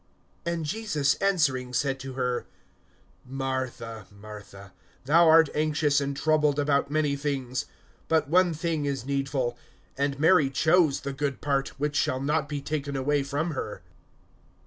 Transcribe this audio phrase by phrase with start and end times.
[0.47, 2.47] (41)And Jesus answering said to her:
[3.23, 4.73] Martha, Martha,
[5.05, 7.67] thou art anxious and troubled about many things.
[8.09, 9.59] (42)But one thing is needful;
[9.95, 13.83] and Mary chose the good part, which shall not be taken away from her.